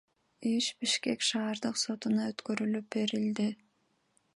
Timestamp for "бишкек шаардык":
0.79-1.75